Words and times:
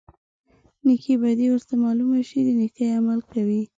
نیکې 0.85 1.13
بدي 1.21 1.47
ورته 1.49 1.73
معلومه 1.83 2.19
شي 2.29 2.39
د 2.45 2.49
نیکۍ 2.59 2.87
عمل 2.97 3.19
کوي. 3.31 3.61